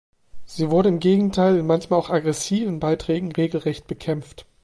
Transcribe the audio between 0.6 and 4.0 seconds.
wurde im Gegenteil in manchmal auch aggressiven Beiträgen regelrecht